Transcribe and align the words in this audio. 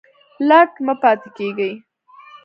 لټ 0.47 0.71
مه 0.85 0.93
پاته 1.01 1.29
کیږئ 1.37 1.73